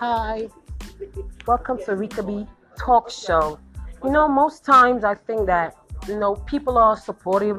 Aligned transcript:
Hi, 0.00 0.48
welcome 1.44 1.76
to 1.78 1.96
Ricka 1.96 2.24
B 2.24 2.46
Talk 2.78 3.10
Show. 3.10 3.58
You 4.04 4.10
know, 4.10 4.28
most 4.28 4.64
times 4.64 5.02
I 5.02 5.16
think 5.16 5.46
that 5.46 5.74
you 6.06 6.16
know 6.16 6.36
people 6.36 6.78
are 6.78 6.96
supportive 6.96 7.58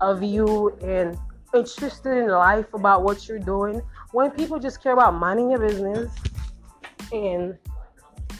of 0.00 0.22
you 0.22 0.78
and 0.80 1.18
interested 1.52 2.18
in 2.18 2.28
life 2.28 2.72
about 2.72 3.02
what 3.02 3.26
you're 3.26 3.40
doing. 3.40 3.82
When 4.12 4.30
people 4.30 4.60
just 4.60 4.80
care 4.80 4.92
about 4.92 5.14
minding 5.14 5.50
your 5.50 5.58
business 5.58 6.12
and 7.10 7.58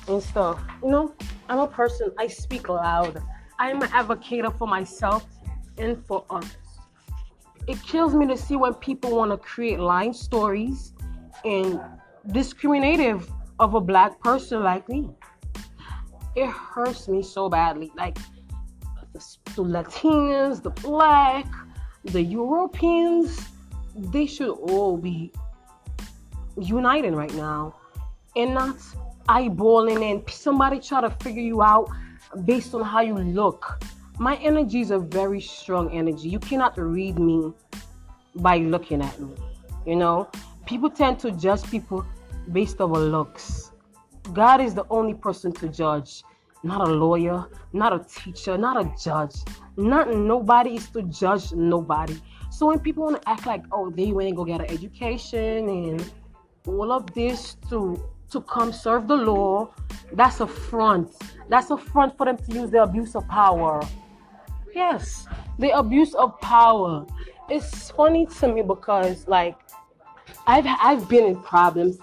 and 0.06 0.22
stuff, 0.22 0.62
you 0.80 0.90
know, 0.90 1.12
I'm 1.48 1.58
a 1.58 1.66
person. 1.66 2.12
I 2.20 2.28
speak 2.28 2.68
loud. 2.68 3.20
I'm 3.58 3.82
an 3.82 3.90
advocate 3.92 4.46
for 4.56 4.68
myself 4.68 5.26
and 5.78 6.06
for 6.06 6.24
others. 6.30 6.54
It 7.66 7.82
kills 7.82 8.14
me 8.14 8.24
to 8.28 8.36
see 8.36 8.54
when 8.54 8.74
people 8.74 9.16
want 9.16 9.32
to 9.32 9.36
create 9.36 9.80
lying 9.80 10.12
stories 10.12 10.92
and 11.44 11.80
discriminative 12.30 13.30
of 13.58 13.74
a 13.74 13.80
black 13.80 14.20
person 14.20 14.62
like 14.62 14.88
me. 14.88 15.08
It 16.34 16.48
hurts 16.48 17.08
me 17.08 17.22
so 17.22 17.48
badly. 17.48 17.92
Like 17.96 18.16
the, 19.12 19.18
the 19.56 19.64
Latinos, 19.64 20.62
the 20.62 20.70
black, 20.70 21.46
the 22.04 22.22
Europeans, 22.22 23.46
they 23.94 24.26
should 24.26 24.52
all 24.52 24.96
be 24.96 25.32
uniting 26.60 27.14
right 27.14 27.32
now 27.34 27.74
and 28.36 28.54
not 28.54 28.76
eyeballing 29.28 30.10
and 30.10 30.28
somebody 30.30 30.80
try 30.80 31.00
to 31.00 31.10
figure 31.22 31.42
you 31.42 31.62
out 31.62 31.88
based 32.44 32.74
on 32.74 32.82
how 32.82 33.00
you 33.00 33.14
look. 33.14 33.82
My 34.18 34.36
energy 34.36 34.80
is 34.80 34.90
a 34.90 34.98
very 34.98 35.40
strong 35.40 35.90
energy. 35.92 36.28
You 36.28 36.38
cannot 36.38 36.78
read 36.78 37.18
me 37.18 37.52
by 38.36 38.58
looking 38.58 39.02
at 39.02 39.18
me. 39.20 39.34
You 39.86 39.96
know, 39.96 40.30
people 40.66 40.90
tend 40.90 41.18
to 41.20 41.32
judge 41.32 41.62
people 41.70 42.04
based 42.52 42.80
on 42.80 42.92
looks. 42.92 43.72
God 44.32 44.60
is 44.60 44.74
the 44.74 44.84
only 44.90 45.14
person 45.14 45.52
to 45.52 45.68
judge, 45.68 46.22
not 46.62 46.86
a 46.86 46.90
lawyer, 46.90 47.46
not 47.72 47.92
a 47.92 48.04
teacher, 48.04 48.56
not 48.56 48.76
a 48.80 48.92
judge. 49.02 49.34
Not 49.76 50.14
nobody 50.14 50.76
is 50.76 50.88
to 50.90 51.02
judge 51.02 51.52
nobody. 51.52 52.20
So 52.50 52.66
when 52.66 52.78
people 52.78 53.04
want 53.04 53.22
to 53.22 53.28
act 53.28 53.46
like, 53.46 53.64
oh, 53.72 53.90
they 53.90 54.12
went 54.12 54.28
and 54.28 54.36
go 54.36 54.44
get 54.44 54.60
an 54.60 54.70
education 54.70 55.68
and 55.68 56.12
all 56.66 56.92
of 56.92 57.12
this 57.14 57.56
to 57.70 58.02
to 58.30 58.40
come 58.42 58.72
serve 58.72 59.08
the 59.08 59.16
law, 59.16 59.68
that's 60.14 60.40
a 60.40 60.46
front. 60.46 61.10
That's 61.50 61.70
a 61.70 61.76
front 61.76 62.16
for 62.16 62.24
them 62.24 62.38
to 62.38 62.52
use 62.52 62.70
the 62.70 62.82
abuse 62.82 63.14
of 63.14 63.28
power. 63.28 63.82
Yes, 64.74 65.26
the 65.58 65.70
abuse 65.76 66.14
of 66.14 66.40
power. 66.40 67.04
It's 67.50 67.90
funny 67.90 68.24
to 68.40 68.48
me 68.48 68.62
because 68.62 69.28
like 69.28 69.56
I've 70.46 70.66
I've 70.66 71.08
been 71.08 71.24
in 71.24 71.36
problems. 71.42 71.98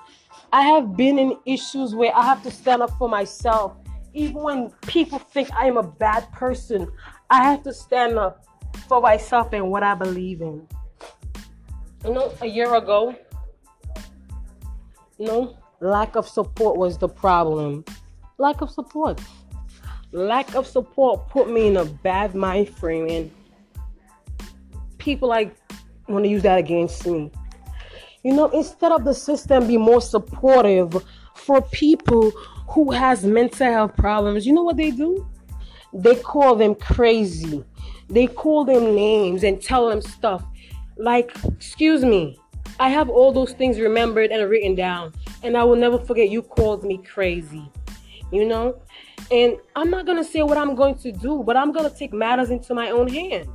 I 0.51 0.63
have 0.63 0.95
been 0.97 1.19
in 1.19 1.37
issues 1.45 1.93
where 1.93 2.15
I 2.15 2.23
have 2.23 2.41
to 2.43 2.51
stand 2.51 2.81
up 2.81 2.91
for 2.97 3.07
myself. 3.07 3.77
Even 4.13 4.41
when 4.41 4.69
people 4.87 5.19
think 5.19 5.51
I 5.53 5.67
am 5.67 5.77
a 5.77 5.83
bad 5.83 6.31
person, 6.31 6.91
I 7.29 7.43
have 7.43 7.63
to 7.63 7.73
stand 7.73 8.17
up 8.17 8.45
for 8.87 9.01
myself 9.01 9.53
and 9.53 9.69
what 9.69 9.83
I 9.83 9.93
believe 9.93 10.41
in. 10.41 10.67
You 12.03 12.13
know, 12.13 12.33
a 12.41 12.47
year 12.47 12.73
ago, 12.75 13.15
you 15.17 15.27
know, 15.27 15.57
lack 15.79 16.15
of 16.15 16.27
support 16.27 16.77
was 16.77 16.97
the 16.97 17.09
problem. 17.09 17.85
Lack 18.37 18.61
of 18.61 18.71
support. 18.71 19.21
Lack 20.11 20.55
of 20.55 20.65
support 20.65 21.29
put 21.29 21.51
me 21.51 21.67
in 21.67 21.77
a 21.77 21.85
bad 21.85 22.33
mind 22.33 22.69
frame, 22.69 23.07
and 23.07 23.31
people 24.97 25.29
like 25.29 25.55
want 26.07 26.25
to 26.25 26.29
use 26.29 26.41
that 26.43 26.57
against 26.57 27.05
me. 27.05 27.31
You 28.23 28.33
know, 28.33 28.49
instead 28.49 28.91
of 28.91 29.05
the 29.05 29.13
system 29.13 29.67
be 29.67 29.77
more 29.77 30.01
supportive 30.01 31.03
for 31.35 31.61
people 31.61 32.31
who 32.67 32.91
has 32.91 33.23
mental 33.23 33.71
health 33.71 33.95
problems, 33.95 34.45
you 34.45 34.53
know 34.53 34.63
what 34.63 34.77
they 34.77 34.91
do? 34.91 35.27
They 35.93 36.15
call 36.15 36.55
them 36.55 36.75
crazy. 36.75 37.63
They 38.09 38.27
call 38.27 38.65
them 38.65 38.95
names 38.95 39.43
and 39.43 39.61
tell 39.61 39.89
them 39.89 40.01
stuff 40.01 40.43
like, 40.99 41.31
excuse 41.47 42.03
me, 42.03 42.37
I 42.79 42.89
have 42.89 43.09
all 43.09 43.31
those 43.31 43.53
things 43.53 43.79
remembered 43.79 44.31
and 44.31 44.47
written 44.49 44.75
down, 44.75 45.13
and 45.43 45.57
I 45.57 45.63
will 45.63 45.77
never 45.77 45.97
forget 45.97 46.29
you 46.29 46.41
called 46.41 46.83
me 46.83 46.97
crazy. 46.97 47.71
You 48.31 48.45
know? 48.45 48.79
And 49.31 49.57
I'm 49.75 49.89
not 49.89 50.05
gonna 50.05 50.23
say 50.23 50.43
what 50.43 50.57
I'm 50.57 50.75
going 50.75 50.95
to 50.95 51.11
do, 51.11 51.41
but 51.43 51.55
I'm 51.55 51.71
gonna 51.71 51.89
take 51.89 52.13
matters 52.13 52.49
into 52.49 52.73
my 52.73 52.89
own 52.91 53.07
hands. 53.07 53.47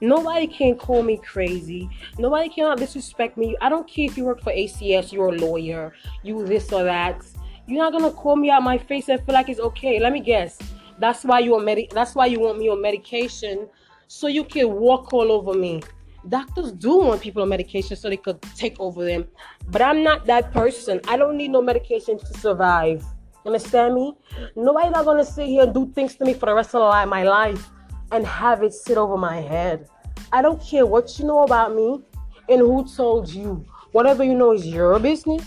Nobody 0.00 0.46
can 0.46 0.76
call 0.76 1.02
me 1.02 1.16
crazy. 1.16 1.88
Nobody 2.18 2.48
cannot 2.48 2.78
disrespect 2.78 3.36
me. 3.38 3.56
I 3.60 3.68
don't 3.68 3.88
care 3.88 4.04
if 4.04 4.16
you 4.16 4.24
work 4.24 4.42
for 4.42 4.52
ACS, 4.52 5.12
you're 5.12 5.28
a 5.28 5.38
lawyer, 5.38 5.94
you 6.22 6.44
this 6.44 6.72
or 6.72 6.84
that. 6.84 7.24
You're 7.66 7.82
not 7.82 7.92
gonna 7.92 8.12
call 8.12 8.36
me 8.36 8.50
out 8.50 8.62
my 8.62 8.78
face 8.78 9.08
and 9.08 9.24
feel 9.24 9.34
like 9.34 9.48
it's 9.48 9.60
okay. 9.60 9.98
Let 9.98 10.12
me 10.12 10.20
guess. 10.20 10.58
That's 10.98 11.24
why 11.24 11.40
you 11.40 11.52
want 11.52 11.64
medi- 11.64 11.88
that's 11.92 12.14
why 12.14 12.26
you 12.26 12.40
want 12.40 12.58
me 12.58 12.68
on 12.68 12.80
medication 12.80 13.68
so 14.06 14.28
you 14.28 14.44
can 14.44 14.72
walk 14.72 15.12
all 15.12 15.32
over 15.32 15.54
me. 15.54 15.82
Doctors 16.28 16.72
do 16.72 16.98
want 16.98 17.22
people 17.22 17.42
on 17.42 17.48
medication 17.48 17.96
so 17.96 18.08
they 18.08 18.16
could 18.16 18.40
take 18.54 18.78
over 18.80 19.04
them. 19.04 19.26
But 19.68 19.82
I'm 19.82 20.02
not 20.02 20.26
that 20.26 20.52
person. 20.52 21.00
I 21.08 21.16
don't 21.16 21.36
need 21.36 21.52
no 21.52 21.62
medication 21.62 22.18
to 22.18 22.38
survive. 22.38 23.04
Understand 23.46 23.94
me? 23.94 24.16
Nobody's 24.56 24.92
not 24.92 25.04
gonna 25.04 25.24
sit 25.24 25.46
here 25.46 25.62
and 25.62 25.72
do 25.72 25.90
things 25.94 26.16
to 26.16 26.24
me 26.24 26.34
for 26.34 26.46
the 26.46 26.54
rest 26.54 26.74
of 26.74 27.08
my 27.08 27.22
life 27.22 27.70
and 28.12 28.26
have 28.26 28.62
it 28.62 28.72
sit 28.72 28.96
over 28.96 29.16
my 29.16 29.40
head. 29.40 29.88
I 30.32 30.42
don't 30.42 30.60
care 30.62 30.86
what 30.86 31.18
you 31.18 31.24
know 31.24 31.42
about 31.42 31.74
me 31.74 32.00
and 32.48 32.60
who 32.60 32.86
told 32.88 33.28
you. 33.28 33.64
Whatever 33.92 34.24
you 34.24 34.34
know 34.34 34.52
is 34.52 34.66
your 34.66 34.98
business. 34.98 35.44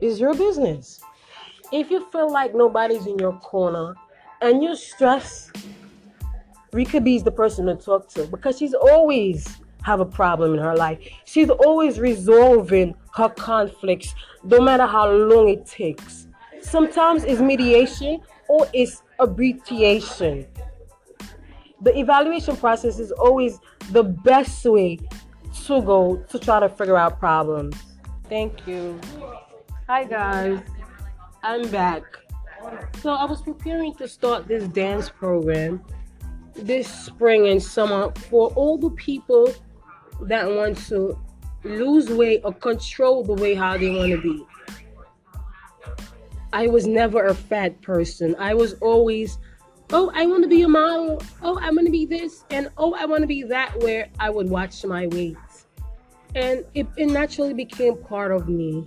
Is 0.00 0.18
your 0.18 0.34
business. 0.34 1.00
If 1.72 1.90
you 1.90 2.06
feel 2.10 2.32
like 2.32 2.54
nobody's 2.54 3.06
in 3.06 3.18
your 3.18 3.34
corner 3.34 3.94
and 4.40 4.62
you're 4.62 4.76
stressed, 4.76 5.52
Ricka 6.72 7.02
B 7.02 7.16
is 7.16 7.22
the 7.22 7.30
person 7.30 7.66
to 7.66 7.74
talk 7.74 8.08
to 8.10 8.26
because 8.26 8.58
she's 8.58 8.74
always 8.74 9.60
have 9.82 10.00
a 10.00 10.06
problem 10.06 10.54
in 10.54 10.60
her 10.60 10.74
life. 10.76 10.98
She's 11.24 11.50
always 11.50 11.98
resolving 11.98 12.94
her 13.14 13.28
conflicts, 13.28 14.14
no 14.44 14.60
matter 14.60 14.86
how 14.86 15.10
long 15.10 15.48
it 15.48 15.66
takes. 15.66 16.26
Sometimes 16.60 17.24
it's 17.24 17.40
mediation 17.40 18.20
or 18.48 18.68
it's 18.72 19.02
abbreviation. 19.18 20.46
The 21.80 21.98
evaluation 21.98 22.56
process 22.56 22.98
is 22.98 23.10
always 23.12 23.58
the 23.90 24.02
best 24.02 24.64
way 24.64 24.98
to 25.66 25.82
go 25.82 26.16
to 26.28 26.38
try 26.38 26.60
to 26.60 26.68
figure 26.68 26.96
out 26.96 27.18
problems. 27.18 27.76
Thank 28.28 28.66
you. 28.66 29.00
Hi 29.88 30.04
guys, 30.04 30.60
I'm 31.42 31.68
back. 31.70 32.02
So 33.00 33.12
I 33.12 33.24
was 33.24 33.40
preparing 33.40 33.94
to 33.94 34.06
start 34.06 34.46
this 34.46 34.64
dance 34.68 35.08
program 35.08 35.82
this 36.54 36.88
spring 36.88 37.48
and 37.48 37.62
summer 37.62 38.12
for 38.28 38.48
all 38.50 38.78
the 38.78 38.90
people 38.90 39.52
that 40.22 40.48
want 40.48 40.76
to 40.88 41.18
lose 41.64 42.08
weight 42.08 42.40
or 42.44 42.52
control 42.52 43.22
the 43.24 43.34
way 43.34 43.54
how 43.54 43.76
they 43.76 43.90
want 43.90 44.10
to 44.12 44.20
be. 44.20 44.44
I 46.52 46.66
was 46.66 46.86
never 46.86 47.26
a 47.26 47.34
fat 47.34 47.80
person. 47.80 48.34
I 48.38 48.54
was 48.54 48.74
always, 48.74 49.38
oh, 49.92 50.10
I 50.14 50.26
want 50.26 50.42
to 50.42 50.48
be 50.48 50.62
a 50.62 50.68
model. 50.68 51.22
Oh, 51.42 51.58
I 51.60 51.70
want 51.70 51.86
to 51.86 51.92
be 51.92 52.06
this. 52.06 52.44
And 52.50 52.68
oh, 52.76 52.94
I 52.94 53.04
want 53.06 53.22
to 53.22 53.26
be 53.26 53.42
that, 53.44 53.78
where 53.80 54.08
I 54.18 54.30
would 54.30 54.48
watch 54.48 54.84
my 54.84 55.06
weight. 55.08 55.36
And 56.34 56.64
it, 56.74 56.86
it 56.96 57.06
naturally 57.06 57.54
became 57.54 57.96
part 57.96 58.32
of 58.32 58.48
me. 58.48 58.86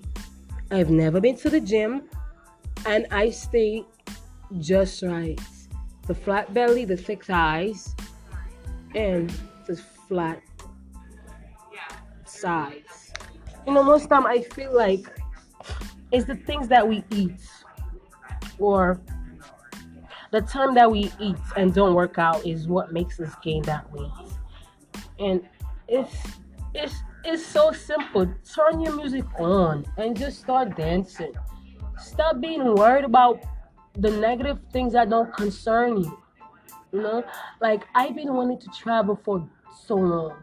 I've 0.71 0.89
never 0.89 1.19
been 1.19 1.35
to 1.37 1.49
the 1.49 1.59
gym 1.59 2.03
and 2.85 3.05
I 3.11 3.29
stay 3.29 3.85
just 4.59 5.03
right. 5.03 5.39
The 6.07 6.15
flat 6.15 6.53
belly, 6.53 6.85
the 6.85 6.97
thick 6.97 7.25
thighs, 7.25 7.95
and 8.95 9.31
the 9.67 9.77
flat 10.07 10.41
sides. 12.25 13.13
You 13.65 13.73
know, 13.73 13.83
most 13.83 14.09
time 14.09 14.25
I 14.25 14.41
feel 14.41 14.75
like 14.75 15.07
it's 16.11 16.25
the 16.25 16.35
things 16.35 16.67
that 16.67 16.87
we 16.87 17.03
eat 17.11 17.39
or 18.59 18.99
the 20.33 20.41
time 20.41 20.73
that 20.73 20.89
we 20.89 21.11
eat 21.19 21.37
and 21.55 21.75
don't 21.75 21.93
work 21.93 22.17
out 22.17 22.43
is 22.43 22.67
what 22.67 22.91
makes 22.91 23.19
us 23.19 23.31
gain 23.43 23.61
that 23.61 23.85
weight. 23.93 24.09
And 25.19 25.41
it's 25.87 26.11
it's 26.73 26.95
it's 27.23 27.45
so 27.45 27.71
simple. 27.71 28.25
Turn 28.55 28.81
your 28.81 28.95
music 28.95 29.25
on 29.39 29.85
and 29.95 30.17
just 30.17 30.39
start 30.39 30.75
dancing. 30.75 31.33
Stop 31.99 32.41
being 32.41 32.73
worried 32.73 33.05
about 33.05 33.43
the 33.93 34.09
negative 34.09 34.57
things 34.71 34.93
that 34.93 35.11
don't 35.11 35.31
concern 35.35 35.97
you. 35.97 36.17
You 36.91 37.01
know, 37.03 37.23
like 37.61 37.83
I've 37.93 38.15
been 38.15 38.33
wanting 38.33 38.57
to 38.57 38.69
travel 38.69 39.19
for 39.23 39.47
so 39.85 39.95
long, 39.95 40.35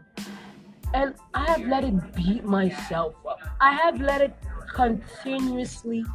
and 0.93 1.15
I 1.33 1.51
have 1.51 1.67
let 1.67 1.83
it 1.83 2.15
beat 2.15 2.45
myself 2.45 3.15
up. 3.29 3.39
I 3.59 3.73
have 3.73 3.99
let 3.99 4.21
it 4.21 4.33
continuously 4.73 6.05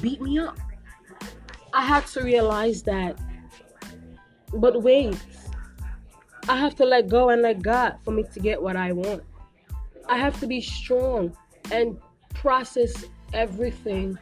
beat 0.00 0.22
me 0.22 0.38
up. 0.38 0.56
I 1.72 1.84
had 1.84 2.06
to 2.08 2.22
realize 2.22 2.82
that. 2.84 3.18
But 4.54 4.82
wait, 4.82 5.16
I 6.48 6.56
have 6.56 6.74
to 6.76 6.84
let 6.84 7.08
go 7.08 7.30
and 7.30 7.42
let 7.42 7.62
God 7.62 7.96
for 8.04 8.10
me 8.10 8.24
to 8.34 8.40
get 8.40 8.60
what 8.60 8.76
I 8.76 8.92
want. 8.92 9.22
I 10.08 10.18
have 10.18 10.38
to 10.40 10.46
be 10.46 10.60
strong 10.60 11.36
and 11.70 11.96
process 12.34 13.04
everything 13.32 14.18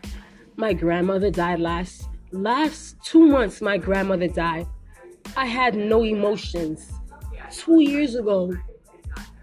My 0.56 0.75
grandmother 0.75 1.31
died 1.31 1.58
last 1.58 2.08
last 2.32 2.97
two 3.02 3.26
months. 3.26 3.62
My 3.62 3.79
grandmother 3.79 4.29
died. 4.29 4.67
I 5.35 5.46
had 5.46 5.75
no 5.75 6.05
emotions. 6.05 6.93
Two 7.50 7.81
years 7.81 8.14
ago, 8.14 8.55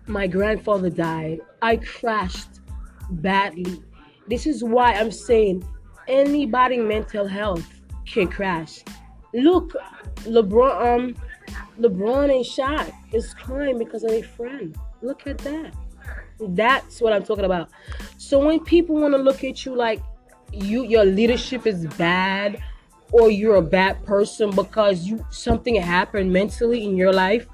my 0.06 0.28
grandfather 0.28 0.92
died. 0.92 1.40
I 1.62 1.78
crashed 1.78 2.62
badly. 3.10 3.84
This 4.28 4.46
is 4.46 4.64
why 4.64 4.94
I'm 4.94 5.12
saying 5.12 5.68
anybody 6.08 6.78
mental 6.78 7.28
health 7.28 7.77
can 8.08 8.28
crash. 8.28 8.84
Look, 9.34 9.76
LeBron 10.24 10.96
um 10.96 11.16
LeBron 11.80 12.30
ain't 12.30 12.46
shot. 12.46 12.92
Is 13.12 13.34
crying 13.34 13.78
because 13.78 14.04
of 14.04 14.12
a 14.12 14.22
friend. 14.22 14.76
Look 15.02 15.28
at 15.28 15.38
that. 15.40 15.74
That's 16.40 17.02
what 17.02 17.14
I'm 17.14 17.24
talking 17.24 17.46
about. 17.46 17.70
So 18.18 18.40
when 18.46 18.64
people 18.64 18.96
want 18.96 19.14
to 19.14 19.18
look 19.18 19.44
at 19.44 19.66
you 19.66 19.76
like 19.76 20.02
you 20.52 20.84
your 20.84 21.04
leadership 21.04 21.68
is 21.68 21.86
bad 21.98 22.62
or 23.12 23.30
you're 23.30 23.56
a 23.56 23.62
bad 23.62 24.06
person 24.06 24.50
because 24.52 25.06
you 25.06 25.26
something 25.30 25.76
happened 25.76 26.32
mentally 26.32 26.84
in 26.84 26.96
your 26.96 27.14
life, 27.14 27.48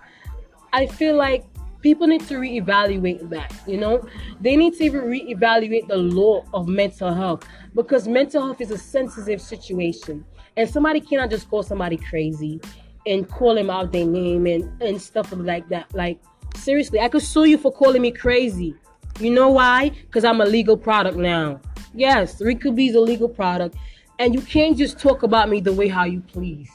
I 0.71 0.87
feel 0.87 1.15
like 1.15 1.45
people 1.81 2.07
need 2.07 2.25
to 2.27 2.35
reevaluate 2.35 3.29
that, 3.29 3.53
you 3.67 3.77
know? 3.77 4.07
They 4.39 4.55
need 4.55 4.75
to 4.77 4.83
even 4.85 5.01
reevaluate 5.01 5.87
the 5.87 5.97
law 5.97 6.45
of 6.53 6.67
mental 6.67 7.13
health 7.13 7.45
because 7.75 8.07
mental 8.07 8.41
health 8.41 8.61
is 8.61 8.71
a 8.71 8.77
sensitive 8.77 9.41
situation. 9.41 10.25
And 10.55 10.69
somebody 10.69 11.01
cannot 11.01 11.29
just 11.29 11.49
call 11.49 11.63
somebody 11.63 11.97
crazy 11.97 12.61
and 13.05 13.27
call 13.27 13.55
them 13.55 13.69
out 13.69 13.91
their 13.91 14.05
name 14.05 14.45
and, 14.45 14.81
and 14.81 15.01
stuff 15.01 15.31
like 15.35 15.67
that. 15.69 15.93
Like 15.93 16.19
seriously, 16.55 16.99
I 16.99 17.09
could 17.09 17.21
sue 17.23 17.45
you 17.45 17.57
for 17.57 17.71
calling 17.71 18.01
me 18.01 18.11
crazy. 18.11 18.75
You 19.19 19.31
know 19.31 19.49
why? 19.49 19.89
Because 19.89 20.23
I'm 20.23 20.41
a 20.41 20.45
legal 20.45 20.77
product 20.77 21.17
now. 21.17 21.59
Yes, 21.93 22.41
Ricka 22.41 22.73
B 22.75 22.87
is 22.87 22.95
a 22.95 22.99
legal 22.99 23.29
product. 23.29 23.75
And 24.19 24.33
you 24.33 24.41
can't 24.41 24.77
just 24.77 24.99
talk 24.99 25.23
about 25.23 25.49
me 25.49 25.59
the 25.59 25.73
way 25.73 25.87
how 25.87 26.05
you 26.05 26.21
please. 26.21 26.71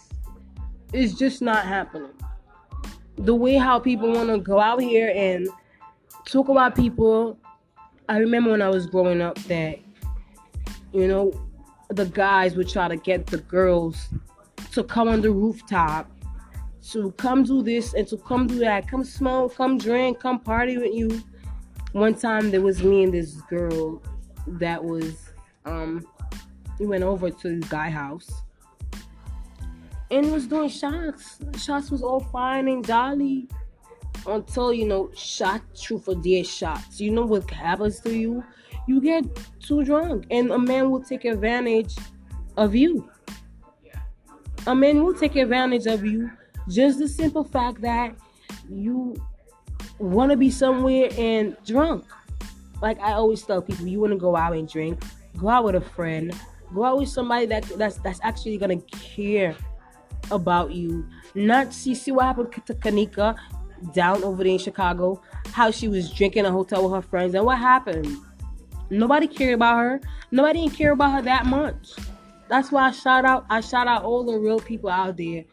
It's 0.92 1.14
just 1.14 1.42
not 1.42 1.64
happening. 1.64 2.10
The 3.16 3.34
way 3.34 3.54
how 3.54 3.78
people 3.78 4.12
want 4.12 4.28
to 4.28 4.38
go 4.38 4.60
out 4.60 4.80
here 4.80 5.12
and 5.14 5.48
talk 6.26 6.48
about 6.48 6.74
people. 6.74 7.38
I 8.08 8.18
remember 8.18 8.50
when 8.50 8.62
I 8.62 8.68
was 8.68 8.86
growing 8.86 9.20
up 9.20 9.38
that, 9.44 9.78
you 10.92 11.08
know, 11.08 11.32
the 11.90 12.04
guys 12.06 12.54
would 12.54 12.68
try 12.68 12.88
to 12.88 12.96
get 12.96 13.26
the 13.26 13.38
girls 13.38 14.08
to 14.72 14.84
come 14.84 15.08
on 15.08 15.20
the 15.20 15.30
rooftop 15.30 16.10
to 16.90 17.12
come 17.12 17.44
do 17.44 17.62
this 17.62 17.94
and 17.94 18.06
to 18.08 18.16
come 18.16 18.46
do 18.46 18.58
that. 18.58 18.88
Come 18.88 19.04
smoke, 19.04 19.54
come 19.54 19.78
drink, 19.78 20.20
come 20.20 20.40
party 20.40 20.78
with 20.78 20.94
you. 20.94 21.22
One 21.92 22.14
time 22.14 22.50
there 22.50 22.60
was 22.60 22.82
me 22.82 23.04
and 23.04 23.12
this 23.12 23.40
girl 23.42 24.02
that 24.46 24.82
was 24.82 25.30
um 25.64 26.06
we 26.78 26.86
went 26.86 27.04
over 27.04 27.30
to 27.30 27.60
this 27.60 27.68
guy 27.68 27.90
house 27.90 28.30
and 30.10 30.32
was 30.32 30.46
doing 30.46 30.68
shots. 30.68 31.38
Shots 31.58 31.90
was 31.90 32.02
all 32.02 32.20
fine 32.20 32.68
and 32.68 32.86
jolly 32.86 33.48
until 34.26 34.72
you 34.72 34.86
know 34.86 35.10
shot 35.14 35.62
truth 35.78 36.04
for 36.04 36.14
dear 36.14 36.44
shots. 36.44 37.00
You 37.00 37.10
know 37.10 37.26
what 37.26 37.50
happens 37.50 38.00
to 38.00 38.16
you? 38.16 38.44
You 38.88 39.02
get 39.02 39.24
too 39.60 39.84
drunk 39.84 40.24
and 40.30 40.50
a 40.50 40.58
man 40.58 40.90
will 40.90 41.02
take 41.02 41.26
advantage 41.26 41.94
of 42.56 42.74
you. 42.74 43.10
A 44.66 44.74
man 44.74 45.04
will 45.04 45.12
take 45.12 45.36
advantage 45.36 45.86
of 45.86 46.06
you 46.06 46.30
just 46.70 46.98
the 46.98 47.06
simple 47.06 47.44
fact 47.44 47.82
that 47.82 48.16
you 48.66 49.14
want 49.98 50.30
to 50.30 50.38
be 50.38 50.50
somewhere 50.50 51.10
and 51.18 51.54
drunk. 51.66 52.06
Like 52.80 52.98
I 53.00 53.12
always 53.12 53.42
tell 53.42 53.60
people, 53.60 53.86
you 53.86 54.00
want 54.00 54.14
to 54.14 54.18
go 54.18 54.36
out 54.36 54.56
and 54.56 54.66
drink, 54.66 55.02
go 55.36 55.50
out 55.50 55.64
with 55.64 55.74
a 55.74 55.82
friend, 55.82 56.32
go 56.74 56.84
out 56.84 56.98
with 56.98 57.10
somebody 57.10 57.44
that 57.44 57.64
that's 57.76 57.98
that's 57.98 58.20
actually 58.22 58.56
gonna 58.56 58.80
care 58.90 59.54
about 60.30 60.72
you. 60.72 61.06
Not 61.34 61.74
see 61.74 61.94
see 61.94 62.10
what 62.10 62.24
happened 62.24 62.52
to 62.64 62.74
Kenneka 62.74 63.36
down 63.92 64.24
over 64.24 64.42
there 64.42 64.52
in 64.52 64.58
Chicago, 64.58 65.20
how 65.52 65.70
she 65.70 65.88
was 65.88 66.10
drinking 66.10 66.46
a 66.46 66.50
hotel 66.50 66.84
with 66.84 66.94
her 66.94 67.02
friends, 67.02 67.34
and 67.34 67.44
what 67.44 67.58
happened. 67.58 68.16
Nobody 68.90 69.26
cared 69.26 69.54
about 69.54 69.78
her. 69.78 70.00
Nobody 70.30 70.62
didn't 70.62 70.74
care 70.74 70.92
about 70.92 71.12
her 71.12 71.22
that 71.22 71.46
much. 71.46 71.94
That's 72.48 72.72
why 72.72 72.88
I 72.88 72.90
shout 72.92 73.24
out. 73.24 73.46
I 73.50 73.60
shout 73.60 73.86
out 73.86 74.04
all 74.04 74.24
the 74.24 74.38
real 74.38 74.60
people 74.60 74.90
out 74.90 75.16
there 75.16 75.44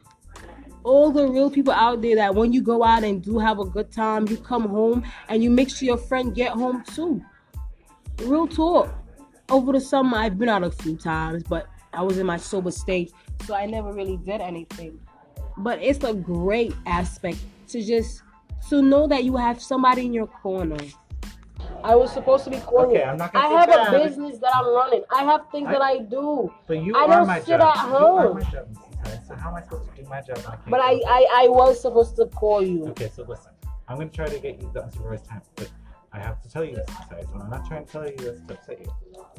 all 0.85 1.11
the 1.11 1.27
real 1.27 1.49
people 1.49 1.73
out 1.73 2.01
there 2.03 2.15
that 2.15 2.35
when 2.35 2.53
you 2.53 2.61
go 2.61 2.83
out 2.83 3.03
and 3.03 3.21
do 3.21 3.39
have 3.39 3.59
a 3.59 3.65
good 3.65 3.91
time, 3.91 4.27
you 4.27 4.37
come 4.37 4.69
home 4.69 5.03
and 5.29 5.43
you 5.43 5.49
make 5.49 5.69
sure 5.69 5.87
your 5.87 5.97
friend 5.97 6.35
get 6.35 6.51
home 6.51 6.83
too. 6.83 7.21
Real 8.21 8.47
talk. 8.47 8.93
Over 9.49 9.73
the 9.73 9.81
summer, 9.81 10.17
I've 10.17 10.37
been 10.37 10.47
out 10.47 10.63
a 10.63 10.71
few 10.71 10.95
times, 10.95 11.43
but 11.43 11.67
I 11.91 12.03
was 12.03 12.19
in 12.19 12.25
my 12.27 12.37
sober 12.37 12.71
state, 12.71 13.11
so 13.45 13.55
I 13.55 13.65
never 13.65 13.91
really 13.93 14.17
did 14.17 14.41
anything. 14.41 14.99
But 15.57 15.81
it's 15.81 16.03
a 16.03 16.13
great 16.13 16.73
aspect 16.85 17.39
to 17.69 17.81
just 17.81 18.21
to 18.69 18.81
know 18.81 19.07
that 19.07 19.23
you 19.23 19.35
have 19.37 19.61
somebody 19.61 20.05
in 20.05 20.13
your 20.13 20.27
corner. 20.27 20.77
I 21.85 21.93
was 21.95 22.11
supposed 22.11 22.43
to 22.45 22.49
be 22.49 22.57
calling 22.57 22.89
Okay, 22.89 22.99
you. 22.99 23.05
I'm 23.05 23.17
not 23.17 23.31
gonna 23.31 23.45
I 23.45 23.49
have 23.59 23.69
a 23.93 23.97
business 24.03 24.39
that 24.39 24.51
I'm 24.55 24.65
running. 24.73 25.03
I 25.15 25.23
have 25.23 25.41
things 25.51 25.67
I- 25.67 25.73
that 25.73 25.81
I 25.83 25.97
do. 25.99 26.51
But 26.65 26.81
you 26.83 26.95
I 26.95 27.03
are 27.03 27.07
don't 27.07 27.27
my 27.27 27.39
sit 27.39 27.59
job. 27.59 27.61
at 27.61 27.77
home. 27.77 28.33
my 28.33 28.41
job, 28.41 28.67
Mrs. 28.73 29.03
Tyler. 29.03 29.21
So 29.27 29.35
how 29.35 29.49
am 29.49 29.55
I 29.55 29.61
supposed 29.61 29.89
to 29.95 30.01
do 30.01 30.09
my 30.09 30.21
job? 30.21 30.39
I 30.49 30.55
But 30.67 30.79
I. 30.79 30.93
I, 31.07 31.43
I 31.43 31.47
was 31.47 31.79
supposed 31.79 32.15
to 32.15 32.25
call 32.25 32.63
you. 32.65 32.87
Okay, 32.87 33.09
so 33.15 33.23
listen. 33.23 33.51
I'm 33.87 33.97
gonna 33.97 34.09
try 34.09 34.25
to 34.25 34.39
get 34.39 34.59
you 34.59 34.69
the 34.73 34.81
unsupervised 34.81 35.27
time, 35.29 35.41
but 35.55 35.69
I 36.11 36.17
have 36.19 36.41
to 36.41 36.49
tell 36.49 36.65
you 36.65 36.75
this. 36.75 36.87
Tyler, 37.07 37.23
and 37.33 37.43
I'm 37.43 37.51
not 37.51 37.67
trying 37.67 37.85
to 37.85 37.91
tell 37.91 38.05
you 38.09 38.17
this 38.17 38.39
to 38.47 38.53
upset 38.55 38.79
you. 38.79 38.91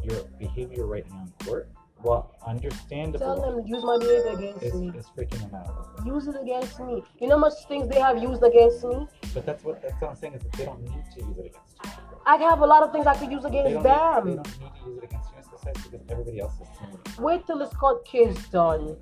Your 0.05 0.23
behavior 0.39 0.87
right 0.87 1.05
now 1.11 1.25
in 1.25 1.47
court, 1.47 1.69
well, 2.05 2.31
understandable. 2.47 3.27
Tell 3.27 3.41
them 3.41 3.67
use 3.67 3.83
my 3.83 3.99
behavior 3.99 4.31
against 4.39 4.63
is, 4.63 4.75
me. 4.75 4.93
is 4.97 5.07
freaking 5.19 5.41
them 5.51 5.55
out. 5.57 6.01
Use 6.07 6.29
it 6.29 6.37
against 6.41 6.79
me. 6.79 7.03
You 7.21 7.27
know 7.27 7.35
how 7.37 7.41
much 7.41 7.55
things 7.67 7.89
they 7.89 7.99
have 7.99 8.23
used 8.23 8.45
against 8.45 8.85
me? 8.85 9.09
But 9.35 9.45
that's 9.47 9.65
what 9.65 9.83
that's 9.83 10.01
what 10.01 10.11
I'm 10.11 10.17
saying 10.17 10.35
is 10.35 10.43
that 10.43 10.53
they 10.53 10.65
don't 10.65 10.81
need 10.83 11.03
to 11.17 11.21
use 11.25 11.39
it 11.39 11.47
against 11.47 11.85
you. 11.85 11.91
I 12.27 12.37
have 12.39 12.61
a 12.61 12.67
lot 12.67 12.83
of 12.83 12.91
things 12.93 13.07
I 13.07 13.15
could 13.17 13.31
use 13.31 13.45
against 13.45 13.73
don't, 13.73 14.25
need, 14.27 14.33
they 14.33 14.37
them. 14.37 14.43
need 14.43 14.95
use 14.95 15.03
against 15.05 15.31
you, 15.31 15.37
Mr. 15.41 15.65
Sykes, 15.65 15.87
because 15.87 16.07
everybody 16.11 16.41
else 16.41 16.55
is. 16.61 17.19
Wait 17.19 17.47
till 17.47 17.59
this 17.59 17.73
court 17.75 18.05
case 18.05 18.37
done. 18.49 18.97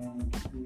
And 0.00 0.34
we 0.54 0.64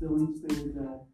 Dylan 0.00 0.36
stated 0.36 0.74
that 0.74 1.13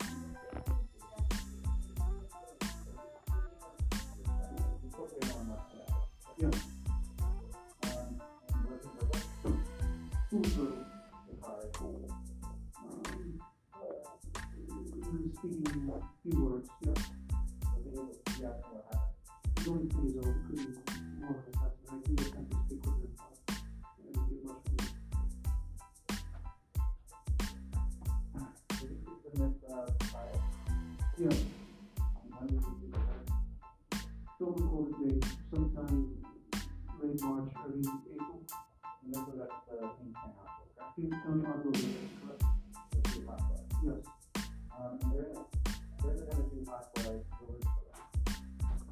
skills 6.41 6.61
and, 10.31 10.45
speaking 15.37 15.89
a 15.89 15.91
few 16.23 16.45
words 16.45 16.69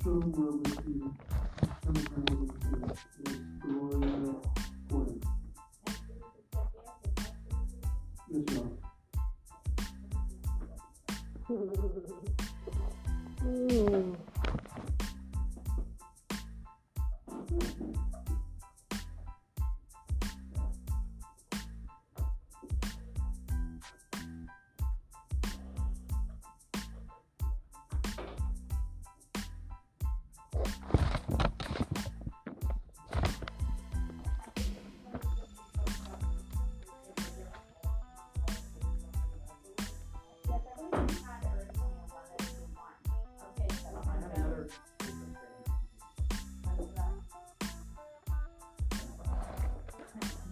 some 0.09 0.31
were 0.31 0.57
with 0.57 0.81
you. 0.87 1.15
I'm 1.87 1.93
with 1.93 3.27
you. 3.27 3.48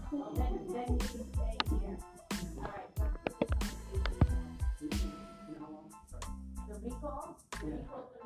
Recall? 0.09 0.23
Recall 7.61 8.16